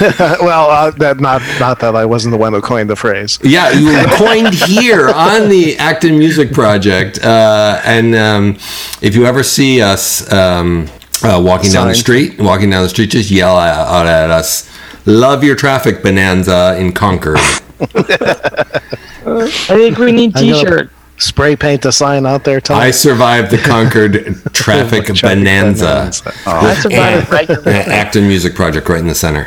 well, 0.40 0.70
uh, 0.70 0.90
that 0.92 1.20
not 1.20 1.42
not 1.58 1.80
that 1.80 1.94
I 1.96 2.04
wasn't 2.04 2.32
the 2.32 2.38
one 2.38 2.52
who 2.52 2.60
coined 2.60 2.90
the 2.90 2.96
phrase. 2.96 3.38
Yeah, 3.42 3.70
you 3.70 3.86
were 3.86 4.04
coined 4.16 4.54
here 4.66 5.08
on 5.10 5.48
the 5.48 5.76
Acton 5.78 6.18
Music 6.18 6.52
Project, 6.52 7.24
uh, 7.24 7.80
and 7.84 8.14
um, 8.14 8.56
if 9.00 9.14
you 9.14 9.26
ever 9.26 9.42
see 9.42 9.82
us. 9.82 10.32
Um, 10.32 10.88
uh, 11.22 11.40
walking 11.42 11.70
down 11.70 11.88
the 11.88 11.94
street, 11.94 12.38
walking 12.38 12.68
down 12.68 12.82
the 12.82 12.88
street, 12.88 13.08
just 13.08 13.30
yell 13.30 13.56
out, 13.56 13.86
out 13.86 14.06
at 14.06 14.30
us, 14.30 14.68
"Love 15.06 15.42
your 15.42 15.54
traffic 15.54 16.02
bonanza 16.02 16.76
in 16.78 16.92
Concord." 16.92 17.38
I 17.80 19.48
think 19.68 19.98
we 19.98 20.12
need 20.12 20.34
T-shirt. 20.34 20.90
Spray 21.16 21.54
paint 21.56 21.84
a 21.84 21.92
sign 21.92 22.26
out 22.26 22.42
there, 22.44 22.60
Tom. 22.60 22.78
I 22.78 22.90
survived 22.90 23.50
the 23.50 23.58
Concord 23.58 24.14
traffic 24.52 25.04
Traffic 25.06 25.22
bonanza. 25.22 26.10
I 26.46 26.74
survived 26.74 26.92
And- 26.92 27.30
regular. 27.30 27.70
Acton 27.70 28.26
Music 28.26 28.54
Project 28.54 28.88
right 28.88 28.98
in 29.00 29.06
the 29.06 29.14
center. 29.14 29.46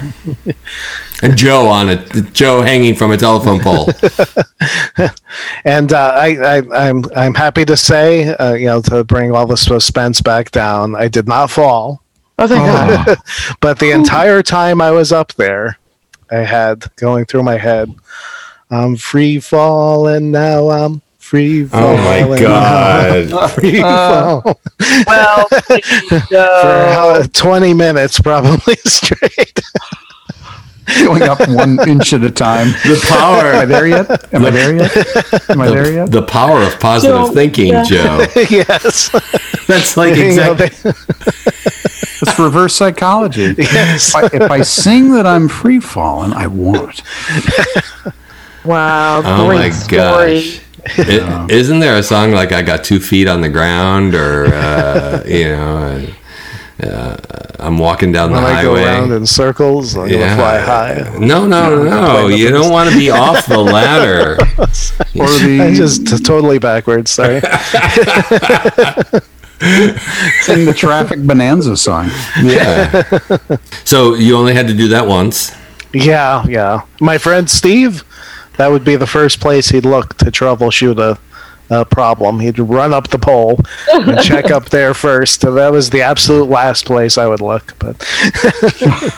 And 1.22 1.36
Joe 1.36 1.68
on 1.68 1.90
it, 1.90 2.32
Joe 2.34 2.62
hanging 2.62 2.96
from 2.96 3.12
a 3.12 3.18
telephone 3.18 3.60
pole. 3.60 3.90
And 5.66 5.92
uh, 5.92 6.12
I, 6.16 6.38
I, 6.38 6.88
I'm, 6.88 7.04
I'm 7.16 7.34
happy 7.34 7.66
to 7.66 7.76
say, 7.76 8.30
uh, 8.36 8.54
you 8.54 8.68
know, 8.68 8.82
to 8.84 9.04
bring 9.04 9.34
all 9.34 9.46
the 9.46 9.58
suspense 9.58 10.22
back 10.22 10.52
down, 10.52 10.96
I 10.96 11.08
did 11.10 11.28
not 11.28 11.52
fall. 11.52 12.02
Oh, 12.40 12.48
thank 12.48 12.66
God. 13.06 13.18
But 13.60 13.80
the 13.80 13.92
entire 13.92 14.42
time 14.42 14.82
I 14.82 14.92
was 14.92 15.12
up 15.12 15.34
there, 15.34 15.78
I 16.32 16.38
had 16.38 16.86
going 16.96 17.26
through 17.26 17.44
my 17.44 17.58
head, 17.58 17.94
I'm 18.70 18.96
free 18.96 19.40
falling 19.40 20.32
now. 20.32 20.70
I'm 20.70 21.02
free 21.28 21.68
Oh 21.74 21.98
my 21.98 22.40
god! 22.40 23.52
Free 23.56 23.82
Uh, 23.84 24.42
fall. 24.42 24.62
Well, 25.08 25.48
please, 25.50 25.86
For 26.10 26.22
no. 26.32 27.22
uh, 27.22 27.28
20 27.34 27.74
minutes, 27.74 28.20
probably 28.20 28.76
straight. 28.86 29.60
Going 31.04 31.24
up 31.24 31.40
one 31.50 31.86
inch 31.90 32.14
at 32.14 32.24
a 32.24 32.32
time. 32.32 32.68
The 32.88 33.06
power. 33.10 33.48
Am 33.48 33.56
I 33.56 33.60
power, 33.60 33.66
there 33.66 33.88
yet? 33.88 34.34
Am 34.34 34.46
I 34.46 34.50
there 34.52 34.76
yet? 34.78 35.50
Am 35.50 35.60
I 35.62 35.68
there 35.70 35.92
yet? 35.92 36.12
the 36.12 36.22
power 36.22 36.62
of 36.64 36.80
positive 36.80 37.18
Joe, 37.28 37.32
thinking, 37.34 37.68
yeah. 37.68 37.84
Joe. 37.84 38.26
yes. 38.50 39.10
That's 39.68 39.98
like 39.98 40.16
You 40.16 40.24
exactly. 40.28 40.68
It's 42.22 42.40
reverse 42.40 42.74
psychology. 42.76 43.54
yes. 43.58 44.10
If 44.10 44.16
I, 44.16 44.26
if 44.46 44.50
I 44.52 44.62
sing 44.62 45.12
that 45.14 45.28
I'm 45.28 45.50
free 45.50 45.82
falling, 45.82 46.32
I 46.34 46.48
won't. 46.48 47.02
Wow, 48.64 49.22
Oh 49.26 49.46
great 49.48 49.58
my 49.60 49.70
story. 49.72 49.98
gosh! 50.42 50.62
is 50.98 51.50
isn't 51.50 51.80
there 51.80 51.98
a 51.98 52.04
song 52.04 52.32
like 52.32 52.52
"I 52.52 52.62
got 52.62 52.84
two 52.84 53.00
feet 53.00 53.28
on 53.28 53.42
the 53.42 53.50
ground" 53.50 54.16
or 54.16 54.46
uh, 54.54 55.24
you 55.28 55.46
know, 55.50 56.08
uh, 56.84 57.18
I'm 57.60 57.78
walking 57.78 58.12
down 58.12 58.30
the 58.32 58.36
When 58.36 58.46
I 58.46 58.62
go 58.62 58.76
highway? 58.76 58.84
around 58.84 59.12
in 59.12 59.26
circles, 59.26 59.96
I'm 59.98 60.08
going 60.10 60.22
to 60.22 60.36
fly 60.36 60.60
high. 60.60 61.18
No, 61.20 61.46
no, 61.48 61.84
no! 61.84 62.28
You 62.28 62.50
don't 62.52 62.72
want 62.72 62.90
to 62.92 62.96
be 62.98 63.10
off 63.10 63.46
the 63.48 63.58
ladder. 63.76 64.34
Or 65.20 65.28
the 65.40 65.60
I'm 65.62 65.74
just 65.74 66.06
t- 66.08 66.18
totally 66.20 66.60
backwards. 66.60 67.10
Sorry. 67.12 67.42
sing 70.42 70.66
the 70.66 70.74
traffic 70.76 71.20
bonanza 71.26 71.76
song. 71.78 72.10
Yeah. 72.44 73.04
So 73.86 74.14
you 74.14 74.36
only 74.38 74.54
had 74.54 74.68
to 74.68 74.74
do 74.74 74.88
that 74.90 75.08
once. 75.08 75.52
yeah, 75.94 76.46
yeah. 76.48 76.82
My 77.02 77.18
friend 77.18 77.50
Steve, 77.50 78.04
that 78.58 78.70
would 78.70 78.84
be 78.84 78.96
the 78.96 79.08
first 79.08 79.40
place 79.40 79.70
he'd 79.70 79.86
look 79.86 80.18
to 80.18 80.26
troubleshoot 80.26 81.00
a, 81.00 81.20
a 81.74 81.86
problem. 81.86 82.40
He'd 82.40 82.60
run 82.60 82.94
up 82.94 83.10
the 83.10 83.20
pole 83.20 83.60
and 83.92 84.22
check 84.22 84.52
up 84.52 84.70
there 84.70 84.94
first. 84.94 85.44
And 85.44 85.58
that 85.58 85.72
was 85.72 85.90
the 85.90 86.02
absolute 86.02 86.50
last 86.50 86.86
place 86.86 87.18
I 87.18 87.28
would 87.28 87.42
look. 87.42 87.76
But 87.80 88.04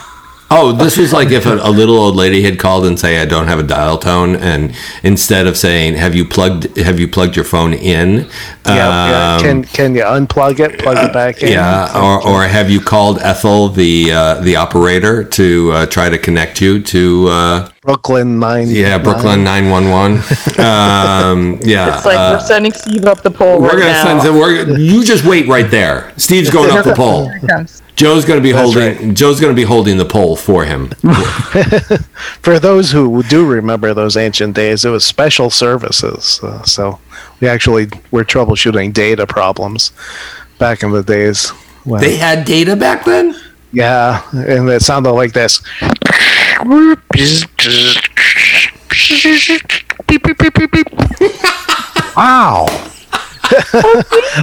Oh, 0.52 0.72
this 0.72 0.98
was 0.98 1.14
like 1.14 1.30
if 1.30 1.46
a, 1.46 1.60
a 1.62 1.70
little 1.70 1.96
old 1.96 2.16
lady 2.16 2.42
had 2.42 2.58
called 2.58 2.86
and 2.88 3.00
say, 3.00 3.22
"I 3.22 3.26
don't 3.26 3.48
have 3.48 3.60
a 3.60 3.64
dial 3.64 4.00
tone," 4.00 4.36
and 4.36 4.76
instead 5.04 5.46
of 5.46 5.56
saying, 5.56 5.94
"Have 5.94 6.16
you 6.16 6.26
plugged 6.26 6.76
Have 6.78 7.00
you 7.00 7.08
plugged 7.08 7.36
your 7.36 7.46
phone 7.46 7.74
in?" 7.74 8.28
yeah, 8.66 8.76
yeah. 8.76 9.36
um, 9.36 9.42
Can 9.42 9.64
can 9.64 9.96
you 9.96 10.02
unplug 10.02 10.60
it, 10.60 10.80
plug 10.80 10.98
it 10.98 11.14
back 11.14 11.44
in? 11.44 11.52
Yeah, 11.52 11.96
or, 11.96 12.26
or 12.28 12.44
have 12.46 12.72
you 12.72 12.82
called 12.82 13.20
Ethel, 13.20 13.70
the 13.70 14.12
uh, 14.12 14.42
the 14.42 14.56
operator, 14.56 15.24
to 15.24 15.72
uh, 15.72 15.86
try 15.86 16.10
to 16.10 16.18
connect 16.18 16.62
you 16.62 16.82
to 16.82 17.28
uh, 17.28 17.70
Brooklyn 17.82 18.40
nine. 18.40 18.68
yeah 18.70 18.98
Brooklyn 18.98 19.44
nine 19.44 19.70
one 19.70 19.90
one? 19.90 20.12
Um 20.60 21.60
Yeah, 21.64 21.96
It's 21.96 22.06
like 22.06 22.18
uh, 22.18 22.38
we're 22.40 22.46
sending 22.46 22.74
Steve 22.74 23.06
up 23.06 23.22
the 23.24 23.32
pole 23.32 23.60
we're 23.62 23.70
right 23.70 23.78
gonna 23.80 23.86
now. 23.92 24.04
send. 24.04 24.22
Some, 24.22 24.38
we're, 24.38 24.78
you 24.78 25.04
just 25.06 25.24
wait 25.26 25.48
right 25.48 25.70
there. 25.72 26.12
Steve's 26.18 26.50
going 26.50 26.70
up 26.72 26.84
the 26.84 26.94
pole. 27.04 27.30
Here 27.30 27.40
he 27.40 27.48
comes. 27.48 27.82
Joe's 27.96 28.26
gonna 28.26 28.42
be 28.42 28.52
That's 28.52 28.74
holding. 28.74 29.16
Joe's 29.16 29.40
gonna 29.40 29.54
be 29.54 29.64
holding 29.64 29.98
the 29.98 30.06
pole 30.06 30.36
for 30.36 30.66
him. 30.66 30.90
For 32.42 32.60
those 32.60 32.92
who 32.92 33.24
do 33.24 33.46
remember 33.46 33.94
those 33.94 34.16
ancient 34.18 34.56
days, 34.56 34.84
it 34.86 34.90
was 34.90 35.04
special 35.06 35.50
services. 35.50 36.40
Uh, 36.44 36.64
so 36.64 37.00
we 37.42 37.48
actually 37.48 37.88
were 38.12 38.24
troubleshooting 38.26 38.94
data 38.94 39.26
problems 39.28 39.92
back 40.58 40.84
in 40.84 40.92
the 40.92 41.04
days. 41.04 41.50
When, 41.86 42.02
They 42.02 42.16
had 42.18 42.46
data 42.46 42.76
back 42.76 43.04
then. 43.06 43.36
yeah, 43.74 44.22
and 44.34 44.70
it 44.70 44.82
sounded 44.82 45.12
like 45.12 45.34
this. 45.34 45.62
Wow. 52.16 52.79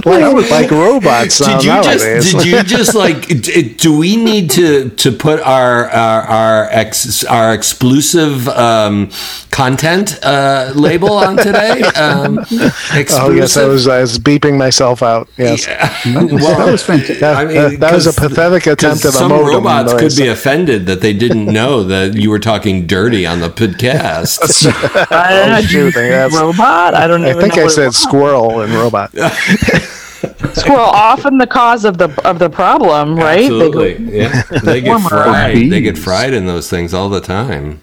Like, 0.05 0.49
like 0.51 0.71
robots 0.71 1.39
Did 1.39 1.63
you 1.63 1.71
just 1.81 2.05
nowadays. 2.05 2.31
did 2.33 2.45
you 2.45 2.63
just 2.63 2.95
like 2.95 3.27
d- 3.27 3.73
do 3.73 3.97
we 3.97 4.15
need 4.15 4.49
to 4.51 4.89
to 4.89 5.11
put 5.11 5.39
our 5.41 5.85
our 5.89 6.21
our, 6.21 6.63
ex, 6.71 7.23
our 7.25 7.53
exclusive 7.53 8.47
um, 8.49 9.09
content 9.51 10.19
uh, 10.23 10.71
label 10.75 11.13
on 11.13 11.37
today? 11.37 11.83
Um, 11.97 12.39
exclusive. 12.39 13.19
oh 13.21 13.31
yes, 13.31 13.57
I 13.57 13.65
was 13.65 13.87
I 13.87 14.01
was 14.01 14.19
beeping 14.19 14.57
myself 14.57 15.01
out. 15.01 15.27
Yes, 15.37 15.65
That 16.05 16.67
was 16.71 16.83
fantastic. 16.83 17.19
that, 17.19 17.37
I 17.37 17.45
mean, 17.45 17.55
that- 17.55 17.79
that 17.79 17.93
was 17.93 18.05
a 18.07 18.11
'cause- 18.13 18.29
pathetic 18.29 18.67
attempt 18.67 19.03
at 19.05 19.09
a 19.09 19.11
some 19.17 19.29
modem 19.31 19.47
robots 19.47 19.93
noise. 19.93 20.01
could 20.15 20.21
be 20.23 20.27
offended 20.29 20.85
that 20.85 21.01
they 21.01 21.13
didn't 21.13 21.45
know 21.45 21.83
that 21.83 22.13
you 22.15 22.29
were 22.29 22.39
talking 22.39 22.85
dirty 22.87 23.25
on 23.25 23.39
the 23.39 23.49
podcast. 23.49 24.39
I 25.11 25.29
don't 25.29 25.49
know. 25.49 25.57
Oh, 25.57 25.61
do 25.61 25.77
you 25.85 25.91
say 25.91 26.27
robot. 26.37 26.93
I 26.93 27.07
don't 27.07 27.23
I 27.25 27.33
think 27.33 27.55
know 27.55 27.63
I 27.65 27.67
said 27.67 27.87
was. 27.87 27.97
squirrel 27.97 28.61
and 28.61 28.71
robot. 28.73 29.06
squirrel. 30.53 30.79
Often 30.79 31.37
the 31.37 31.47
cause 31.47 31.85
of 31.85 31.97
the 31.97 32.09
of 32.27 32.39
the 32.39 32.49
problem, 32.49 33.15
right? 33.15 33.41
They 33.41 33.47
go- 33.49 33.65
Absolutely, 33.67 34.17
yeah. 34.17 34.41
They 34.63 34.81
get 34.81 35.01
fried. 35.01 35.55
They 35.57 35.81
get 35.81 35.97
fried 35.97 36.33
in 36.33 36.45
those 36.45 36.69
things 36.69 36.93
all 36.93 37.09
the 37.09 37.21
time. 37.21 37.81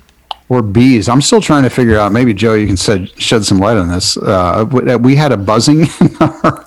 or 0.50 0.60
bees. 0.62 1.08
I'm 1.08 1.22
still 1.22 1.40
trying 1.40 1.62
to 1.62 1.70
figure 1.70 1.98
out. 1.98 2.12
Maybe 2.12 2.34
Joe, 2.34 2.52
you 2.54 2.66
can 2.66 2.76
shed, 2.76 3.08
shed 3.20 3.44
some 3.46 3.58
light 3.58 3.76
on 3.78 3.88
this. 3.88 4.16
Uh, 4.16 4.66
we- 4.70 4.96
we 4.96 5.16
had 5.16 5.32
a 5.32 5.36
buzzing 5.36 5.80
in 6.00 6.16
our, 6.20 6.64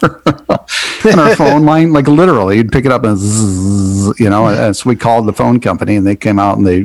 in 1.06 1.20
our 1.20 1.36
phone 1.36 1.64
line, 1.66 1.94
like 1.94 2.08
literally, 2.08 2.58
you'd 2.58 2.72
pick 2.72 2.86
it 2.86 2.92
up 2.92 3.04
and 3.04 3.18
zzz, 3.18 4.20
you 4.20 4.30
know. 4.30 4.48
And 4.48 4.76
so 4.76 4.90
we 4.90 4.96
called 4.96 5.28
the 5.28 5.34
phone 5.34 5.60
company, 5.60 5.96
and 5.96 6.06
they 6.08 6.16
came 6.16 6.40
out 6.40 6.58
and 6.58 6.66
they, 6.66 6.78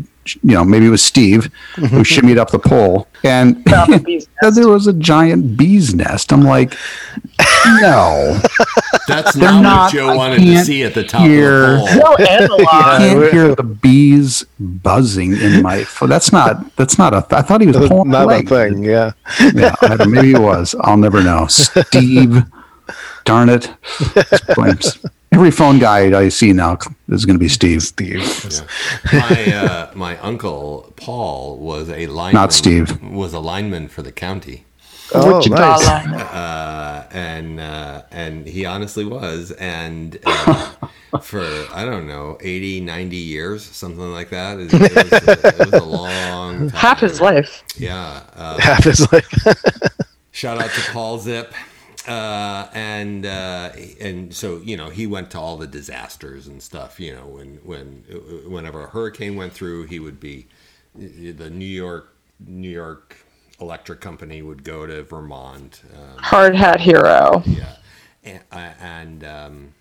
you 0.43 0.55
know, 0.55 0.64
maybe 0.64 0.87
it 0.87 0.91
was 0.91 1.02
Steve 1.02 1.50
who 1.76 2.05
shimmied 2.05 2.37
up 2.38 2.50
the 2.50 2.59
pole, 2.59 3.09
and 3.25 3.64
Found 3.71 3.95
the 3.95 4.26
there 4.55 4.69
was 4.69 4.87
a 4.87 4.93
giant 4.93 5.57
bee's 5.57 5.95
nest. 5.95 6.31
I'm 6.33 6.43
like, 6.43 6.75
no, 7.81 8.40
That's 9.09 9.35
They're 9.35 9.50
not, 9.50 9.62
not- 9.62 9.81
what 9.87 9.92
Joe 9.92 10.09
I 10.09 10.16
wanted 10.16 10.38
to 10.40 10.64
see 10.64 10.83
at 10.85 10.95
the 10.95 11.04
top 11.04 11.23
hear- 11.23 11.75
of 11.76 11.81
the 11.81 12.00
pole. 12.00 12.16
No. 12.59 12.66
I 12.71 12.99
can't 12.99 13.33
hear 13.33 13.54
the 13.54 13.62
bees 13.64 14.45
buzzing 14.61 15.33
in 15.37 15.62
my. 15.62 15.85
phone. 15.85 16.09
That's 16.09 16.33
not. 16.33 16.75
That's 16.76 16.99
not 16.99 17.12
a. 17.14 17.26
I 17.37 17.42
thought 17.42 17.61
he 17.61 17.66
was 17.66 17.76
pulling 17.88 18.11
Not 18.11 18.31
a 18.31 18.42
thing. 18.42 18.85
Yeah. 18.85 19.12
yeah, 19.54 19.75
I 19.83 19.97
don't- 19.97 20.11
maybe 20.11 20.28
he 20.28 20.38
was. 20.38 20.75
I'll 20.81 20.97
never 20.97 21.23
know. 21.23 21.47
Steve, 21.49 22.45
darn 23.25 23.49
it. 23.49 23.71
Blames. 24.54 24.99
Every 25.33 25.50
phone 25.50 25.78
guy 25.78 26.16
I 26.19 26.28
see 26.28 26.52
now 26.52 26.76
is 27.09 27.25
going 27.25 27.37
to 27.37 27.40
be 27.40 27.49
Steve. 27.49 27.83
Steve. 27.83 28.21
my 29.12 29.52
uh, 29.54 29.90
my 29.95 30.19
uncle 30.19 30.92
Paul 30.97 31.57
was 31.59 31.88
a 31.88 32.07
lineman. 32.07 32.35
Not 32.40 32.52
Steve. 32.52 33.02
Was 33.02 33.33
a 33.33 33.40
lineman 33.40 33.88
for 33.88 34.02
the 34.02 34.12
county, 34.12 34.64
Oh, 35.14 35.37
Wichita 35.37 35.57
nice. 35.57 35.87
uh, 35.88 37.07
and 37.11 37.61
uh, 37.61 38.02
and 38.11 38.47
he 38.47 38.64
honestly 38.64 39.04
was. 39.04 39.50
And 39.52 40.19
uh, 40.25 40.73
for 41.21 41.45
I 41.73 41.85
don't 41.85 42.07
know 42.07 42.38
80, 42.40 42.81
90 42.81 43.16
years, 43.16 43.64
something 43.64 44.12
like 44.12 44.31
that. 44.31 44.59
It, 44.59 44.73
it, 44.73 44.81
was, 44.81 45.12
a, 45.28 45.49
it 45.49 45.59
was 45.59 45.73
a 45.73 45.85
long 45.85 46.59
time. 46.59 46.69
Half 46.71 47.00
his 47.00 47.21
life. 47.21 47.62
Yeah. 47.76 48.23
Uh, 48.35 48.59
Half 48.61 48.85
his 48.85 49.12
life. 49.12 49.28
Shout 50.33 50.59
out 50.59 50.71
to 50.71 50.81
Paul 50.92 51.19
Zip. 51.19 51.52
Uh, 52.09 52.69
and 52.75 53.25
uh, 53.26 53.71
and 54.00 54.35
so 54.35 54.57
you 54.59 54.76
know 54.76 54.88
he 54.90 55.07
went 55.07 55.31
to 55.31 55.38
all 55.38 55.57
the 55.57 55.69
disasters 55.69 56.49
and 56.49 56.61
stuff. 56.61 56.99
You 56.99 57.14
know 57.14 57.26
when 57.26 57.61
when 57.62 58.02
whenever 58.49 58.83
a 58.85 58.88
hurricane 58.88 59.37
went 59.37 59.52
through, 59.52 59.87
he 59.87 60.00
would 60.00 60.19
be 60.19 60.47
the 60.97 61.49
New 61.49 61.64
York 61.64 62.12
New 62.45 62.69
York 62.69 63.19
Electric 63.62 64.00
Company 64.00 64.42
would 64.42 64.64
go 64.64 64.87
to 64.87 65.02
Vermont. 65.04 65.83
Um, 65.95 66.19
Hard 66.19 66.54
hat 66.57 66.81
hero. 66.81 67.42
yeah, 67.47 67.76
and 68.25 68.40
and, 68.50 69.25
um, 69.25 69.75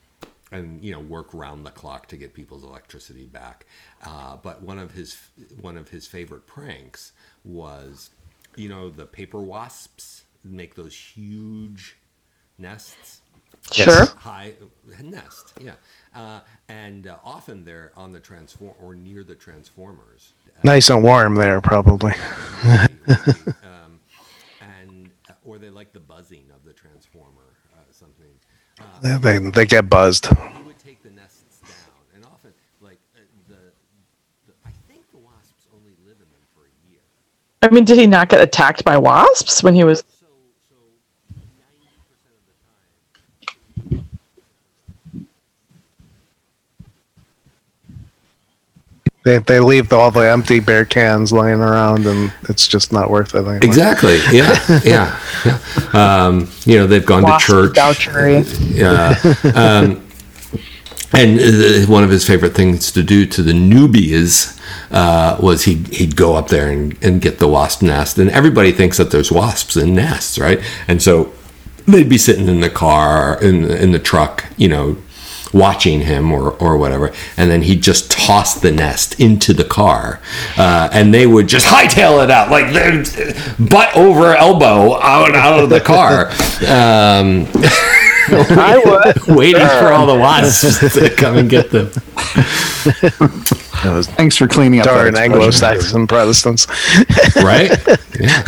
and 0.51 0.83
you 0.83 0.91
know 0.91 0.99
work 0.99 1.33
round 1.33 1.65
the 1.65 1.71
clock 1.71 2.07
to 2.07 2.17
get 2.17 2.33
people's 2.33 2.63
electricity 2.63 3.25
back. 3.25 3.65
Uh, 4.05 4.37
but 4.37 4.61
one 4.61 4.77
of 4.79 4.91
his 4.91 5.17
one 5.59 5.77
of 5.77 5.89
his 5.89 6.05
favorite 6.07 6.45
pranks 6.47 7.11
was, 7.43 8.11
you 8.55 8.69
know, 8.69 8.89
the 8.89 9.05
paper 9.05 9.39
wasps 9.41 10.23
make 10.43 10.75
those 10.75 10.95
huge 10.95 11.97
nests 12.57 13.21
Sure. 13.71 14.05
high 14.17 14.53
nest. 15.01 15.53
Yeah, 15.59 15.73
uh, 16.15 16.39
and 16.67 17.07
uh, 17.07 17.17
often 17.23 17.63
they're 17.63 17.91
on 17.95 18.11
the 18.11 18.19
transform 18.19 18.73
or 18.81 18.95
near 18.95 19.23
the 19.23 19.35
transformers. 19.35 20.33
Nice 20.63 20.89
and 20.89 21.03
warm 21.03 21.35
there, 21.35 21.61
probably. 21.61 22.13
um, 23.63 23.99
and 24.59 25.11
uh, 25.29 25.33
or 25.43 25.57
they 25.57 25.69
like 25.69 25.91
the 25.93 25.99
buzzing 25.99 26.45
of 26.55 26.63
the 26.63 26.73
transformer, 26.73 27.57
uh, 27.73 27.77
something. 27.91 28.31
Uh, 28.79 29.17
They, 29.19 29.37
they 29.39 29.65
get 29.65 29.89
buzzed. 29.89 30.27
he 30.27 30.63
would 30.63 30.79
take 30.79 31.01
the 31.03 31.09
nests 31.11 31.59
down, 31.67 32.01
and 32.15 32.25
often, 32.25 32.53
like 32.79 32.99
uh, 33.15 33.19
the, 33.47 33.55
the, 34.47 34.53
I 34.65 34.71
think 34.87 35.09
the 35.11 35.17
wasps 35.17 35.67
only 35.75 35.91
live 36.05 36.17
in 36.17 36.29
them 36.31 36.45
for 36.55 36.61
a 36.65 36.89
year. 36.89 37.01
I 37.61 37.69
mean, 37.69 37.85
did 37.85 37.97
he 37.99 38.07
not 38.07 38.29
get 38.29 38.41
attacked 38.41 38.83
by 38.83 38.97
wasps 38.97 39.61
when 39.63 39.75
he 39.75 39.83
was? 39.83 39.99
So, 40.19 40.25
so 40.69 40.75
ninety 41.59 41.89
percent 42.09 42.33
of 42.37 42.45
the 42.47 42.55
time, 43.95 44.05
They, 49.23 49.37
they 49.37 49.59
leave 49.59 49.93
all 49.93 50.09
the 50.09 50.21
empty 50.21 50.59
beer 50.59 50.83
cans 50.83 51.31
lying 51.31 51.59
around, 51.59 52.07
and 52.07 52.33
it's 52.49 52.67
just 52.67 52.91
not 52.91 53.11
worth 53.11 53.35
it 53.35 53.39
anymore. 53.39 53.59
Exactly. 53.61 54.17
Yeah. 54.31 54.57
Yeah. 54.83 55.19
yeah. 55.45 55.59
Um, 55.93 56.49
you 56.65 56.77
know, 56.77 56.87
they've 56.87 57.05
gone 57.05 57.21
Wasp 57.21 57.45
to 57.45 57.51
church. 57.51 57.75
debauchery. 57.75 58.39
Yeah. 58.75 59.15
Um, 59.53 60.07
and 61.13 61.39
uh, 61.39 61.91
one 61.91 62.03
of 62.03 62.09
his 62.09 62.25
favorite 62.25 62.55
things 62.55 62.91
to 62.93 63.03
do 63.03 63.25
to 63.27 63.43
the 63.43 63.51
newbies 63.51 64.57
uh, 64.91 65.37
was 65.41 65.65
he, 65.65 65.75
he'd 65.91 66.15
go 66.15 66.35
up 66.35 66.47
there 66.47 66.69
and, 66.71 66.97
and 67.03 67.21
get 67.21 67.39
the 67.39 67.47
wasp 67.47 67.81
nest. 67.81 68.17
And 68.17 68.29
everybody 68.29 68.71
thinks 68.71 68.97
that 68.97 69.11
there's 69.11 69.31
wasps 69.31 69.75
in 69.75 69.93
nests, 69.93 70.39
right? 70.39 70.59
And 70.87 71.01
so 71.01 71.33
they'd 71.85 72.09
be 72.09 72.17
sitting 72.17 72.47
in 72.47 72.61
the 72.61 72.69
car, 72.69 73.41
in, 73.41 73.69
in 73.69 73.91
the 73.91 73.99
truck, 73.99 74.45
you 74.57 74.69
know, 74.69 74.97
watching 75.53 76.01
him 76.01 76.31
or, 76.31 76.51
or 76.51 76.77
whatever. 76.77 77.11
And 77.37 77.49
then 77.49 77.63
he'd 77.63 77.83
just 77.83 78.11
toss 78.11 78.59
the 78.59 78.71
nest 78.71 79.19
into 79.19 79.53
the 79.53 79.63
car. 79.63 80.19
Uh, 80.57 80.89
and 80.91 81.13
they 81.13 81.27
would 81.27 81.47
just 81.47 81.67
hightail 81.73 82.23
it 82.23 82.31
out, 82.31 82.49
like 82.49 82.71
butt 83.69 83.95
over 83.95 84.35
elbow 84.35 84.99
out, 84.99 85.35
out 85.35 85.63
of 85.63 85.69
the 85.69 85.81
car. 85.81 86.31
Um, 86.61 87.47
I 88.31 88.81
would. 88.85 89.27
waiting 89.35 89.65
for 89.65 89.91
all 89.91 90.05
the 90.05 90.15
wasps 90.15 90.79
to 90.93 91.09
come 91.09 91.37
and 91.37 91.49
get 91.49 91.71
them. 91.71 91.91
That 93.83 93.93
was 93.93 94.07
Thanks 94.07 94.37
for 94.37 94.47
cleaning 94.47 94.79
up. 94.79 94.85
that 94.85 94.93
darn. 94.93 95.15
Anglo-Saxon 95.15 96.07
Protestants. 96.07 96.67
Right? 97.41 97.71
Yeah. 98.19 98.43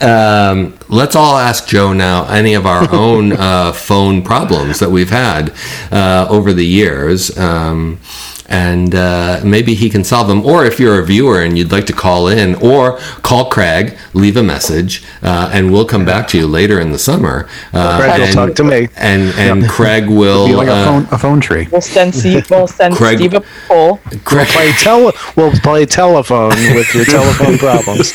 Um, 0.00 0.78
let's 0.88 1.14
all 1.14 1.36
ask 1.36 1.68
Joe 1.68 1.92
now 1.92 2.26
any 2.26 2.54
of 2.54 2.66
our 2.66 2.88
own 2.92 3.32
uh, 3.32 3.72
phone 3.72 4.22
problems 4.22 4.80
that 4.80 4.90
we've 4.90 5.10
had 5.10 5.52
uh, 5.92 6.26
over 6.28 6.52
the 6.52 6.66
years. 6.66 7.36
Um, 7.38 8.00
and 8.46 8.94
uh, 8.94 9.40
maybe 9.44 9.74
he 9.74 9.88
can 9.88 10.04
solve 10.04 10.28
them. 10.28 10.44
Or 10.44 10.64
if 10.66 10.78
you're 10.78 10.98
a 11.00 11.04
viewer 11.04 11.40
and 11.42 11.56
you'd 11.56 11.72
like 11.72 11.86
to 11.86 11.92
call 11.94 12.28
in, 12.28 12.54
or 12.56 12.98
call 13.22 13.48
Craig, 13.48 13.96
leave 14.12 14.36
a 14.36 14.42
message, 14.42 15.02
uh, 15.22 15.50
and 15.52 15.72
we'll 15.72 15.86
come 15.86 16.04
back 16.04 16.28
to 16.28 16.38
you 16.38 16.46
later 16.46 16.78
in 16.78 16.92
the 16.92 16.98
summer. 16.98 17.48
Uh, 17.72 17.98
Craig 18.00 18.18
will 18.18 18.24
and, 18.26 18.34
talk 18.34 18.54
to 18.56 18.64
me. 18.64 18.88
And 18.96 19.34
and 19.38 19.68
Craig 19.68 20.08
will. 20.08 20.46
Be 20.46 20.54
like 20.54 20.68
a 20.68 20.72
uh, 20.72 20.84
phone, 20.84 21.08
a 21.10 21.18
phone 21.18 21.40
tree. 21.40 21.68
We'll 21.72 21.80
send 21.80 22.14
Steve. 22.14 22.50
We'll 22.50 22.66
send 22.66 22.94
Craig- 22.94 23.18
Steve 23.18 23.32
a 23.34 23.42
poll. 23.66 23.98
Craig, 24.24 24.48
Play 24.48 24.72
tele- 24.72 25.12
we'll 25.34 25.52
play 25.52 25.86
telephone 25.86 26.50
with 26.74 26.94
your 26.94 27.04
telephone 27.16 27.56
problems. 27.58 28.12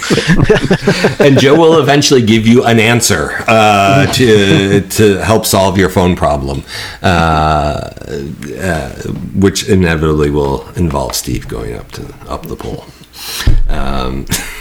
and 1.20 1.40
Joe 1.40 1.56
will 1.58 1.80
eventually 1.80 2.22
give 2.22 2.46
you 2.46 2.64
an 2.64 2.80
answer 2.80 3.32
uh, 3.48 4.06
to 4.14 4.82
to 4.82 5.18
help 5.24 5.46
solve 5.46 5.78
your 5.78 5.90
phone 5.90 6.16
problem, 6.16 6.64
uh, 7.02 7.90
uh, 8.62 8.90
which 9.34 9.68
inevitably 9.68 10.30
will 10.30 10.68
involve 10.76 11.16
Steve 11.16 11.48
going 11.48 11.76
up 11.76 11.92
to 11.94 12.04
up 12.28 12.44
the 12.46 12.56
pole. 12.56 12.86
Um, 13.68 14.26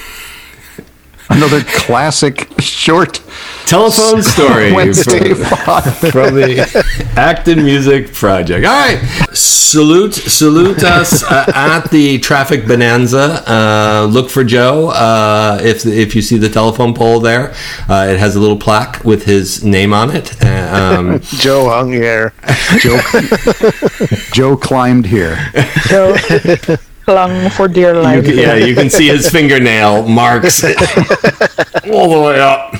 Another 1.31 1.62
classic 1.62 2.49
short 2.59 3.21
telephone 3.67 4.23
story 4.23 4.73
Wednesday 4.73 5.35
from, 5.35 5.83
from 6.11 6.35
the 6.35 7.12
Acton 7.17 7.62
Music 7.64 8.14
Project. 8.14 8.67
All 8.67 8.73
right, 8.73 8.99
salute 9.35 10.14
salute 10.14 10.83
us 10.83 11.23
uh, 11.23 11.45
at 11.55 11.91
the 11.91 12.19
traffic 12.19 12.67
bonanza. 12.67 13.45
Uh, 13.47 14.09
look 14.11 14.31
for 14.31 14.43
Joe 14.43 14.88
uh, 14.88 15.59
if 15.62 15.85
if 15.85 16.17
you 16.17 16.23
see 16.23 16.38
the 16.38 16.49
telephone 16.49 16.95
pole 16.95 17.21
there. 17.21 17.51
Uh, 17.88 18.07
it 18.09 18.19
has 18.19 18.35
a 18.35 18.41
little 18.41 18.59
plaque 18.59 19.05
with 19.05 19.25
his 19.25 19.62
name 19.62 19.93
on 19.93 20.11
it. 20.11 20.43
Uh, 20.43 20.97
um, 20.99 21.21
Joe 21.23 21.69
hung 21.69 21.93
here. 21.93 22.33
Joe, 22.79 23.01
Joe 24.33 24.57
climbed 24.57 25.07
here. 25.07 25.38
So 25.88 26.17
clung 27.09 27.49
for 27.51 27.68
dear 27.68 27.94
you 27.94 28.03
life. 28.03 28.25
can- 28.25 28.37
yeah, 28.37 28.55
you 28.55 28.75
can 28.75 28.90
see 28.90 29.09
his 29.09 29.31
fingernail 29.35 30.07
marks 30.07 30.62
all 31.92 32.09
the 32.11 32.21
way 32.23 32.38
up. 32.38 32.75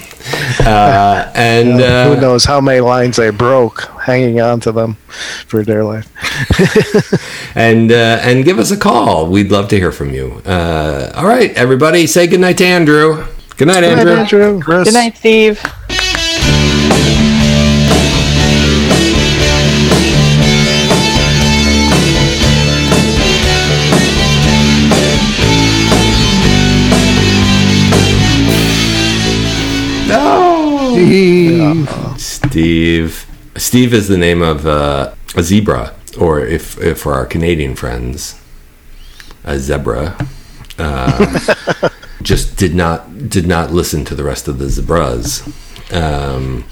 Uh, 0.61 1.31
and 1.35 1.81
Who 1.81 2.17
uh, 2.17 2.21
knows 2.21 2.45
how 2.45 2.61
many 2.61 2.81
lines 2.81 3.17
they 3.17 3.31
broke 3.31 3.81
hanging 4.03 4.41
on 4.43 4.61
to 4.61 4.73
them 4.73 4.95
for 5.47 5.64
dear 5.64 5.83
life. 5.83 6.07
and 7.57 7.91
uh, 7.91 8.19
and 8.23 8.45
give 8.45 8.59
us 8.59 8.71
a 8.71 8.77
call. 8.77 9.31
We'd 9.31 9.51
love 9.51 9.69
to 9.69 9.77
hear 9.79 9.93
from 9.93 10.12
you. 10.12 10.43
Uh, 10.45 11.11
all 11.14 11.25
right, 11.27 11.51
everybody, 11.55 12.07
say 12.07 12.27
goodnight 12.27 12.59
to 12.59 12.67
Andrew. 12.67 13.25
Good 13.57 13.69
night, 13.69 13.83
Andrew. 13.83 14.12
Andrew. 14.12 14.61
Good 14.61 14.93
night, 14.93 15.17
Steve. 15.17 15.61
Steve. 30.99 31.89
Steve. 32.19 33.27
Steve 33.57 33.95
is 33.95 34.09
the 34.09 34.19
name 34.19 34.43
of 34.43 34.67
uh, 34.67 35.15
a 35.37 35.43
zebra, 35.43 35.95
or 36.19 36.41
if, 36.41 36.77
if 36.81 37.01
for 37.01 37.15
our 37.15 37.25
Canadian 37.25 37.77
friends, 37.77 38.41
a 39.45 39.59
zebra. 39.59 40.17
Um, 40.79 41.37
just 42.23 42.57
did 42.57 42.75
not 42.75 43.29
did 43.29 43.47
not 43.47 43.71
listen 43.71 44.05
to 44.07 44.15
the 44.15 44.25
rest 44.25 44.49
of 44.49 44.59
the 44.59 44.69
zebras, 44.69 45.43
um, 45.93 46.65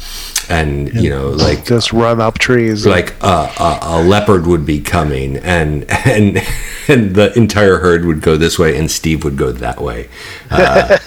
and 0.48 0.92
you 0.94 1.08
know 1.10 1.28
like 1.30 1.64
Just 1.64 1.92
run 1.92 2.20
up 2.20 2.38
trees. 2.38 2.84
like 2.86 3.14
uh, 3.20 3.52
a, 3.58 3.98
a 3.98 4.02
leopard 4.02 4.46
would 4.46 4.66
be 4.66 4.80
coming 4.80 5.36
and 5.38 5.84
and 6.06 6.38
and 6.88 7.14
the 7.14 7.32
entire 7.36 7.78
herd 7.78 8.04
would 8.04 8.20
go 8.20 8.36
this 8.36 8.58
way 8.58 8.76
and 8.78 8.88
steve 8.90 9.24
would 9.24 9.36
go 9.36 9.50
that 9.50 9.80
way 9.80 10.08
uh, 10.50 10.98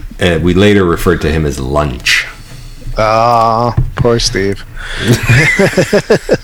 and 0.20 0.44
we 0.44 0.54
later 0.54 0.84
referred 0.84 1.20
to 1.22 1.30
him 1.32 1.44
as 1.44 1.58
lunch 1.58 2.26
Ah, 2.96 3.74
poor 3.96 4.18
Steve. 4.18 4.58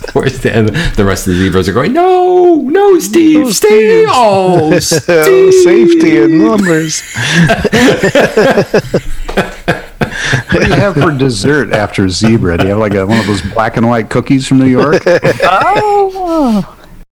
poor 0.09 0.29
the, 0.29 0.51
and 0.53 0.69
the 0.97 1.05
rest 1.05 1.27
of 1.27 1.35
the 1.35 1.41
zebras 1.41 1.69
are 1.69 1.73
going 1.75 1.93
no 1.93 2.57
no 2.57 2.99
steve 2.99 3.55
steve 3.55 4.07
oh 4.09 4.79
steve 4.81 5.53
Safety 5.53 6.17
in 6.23 6.39
numbers. 6.39 7.03
What 10.53 10.63
do 10.63 10.69
you 10.69 10.75
have 10.75 10.95
for 10.95 11.13
dessert 11.13 11.73
after 11.73 12.09
zebra? 12.09 12.59
Do 12.59 12.65
you 12.65 12.71
have 12.71 12.79
like 12.79 12.95
a, 12.95 13.07
one 13.07 13.19
of 13.21 13.27
those 13.27 13.43
black 13.43 13.77
and 13.77 13.89
white 13.89 14.11
cookies 14.11 14.47
from 14.47 14.59
New 14.59 14.67
York? 14.67 15.03
Oh, 15.43 16.77